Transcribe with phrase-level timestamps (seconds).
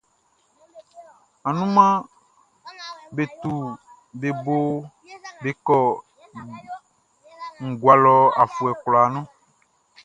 [1.47, 2.05] Anunmanʼm
[3.15, 3.53] be tu
[4.19, 4.55] be bo
[5.41, 5.77] be kɔ
[7.67, 9.25] ngua lɔ afuɛ kwlaa nun.